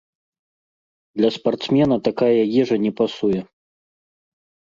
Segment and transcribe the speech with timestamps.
[1.19, 3.41] Для спартсмена такая ежа не пасуе.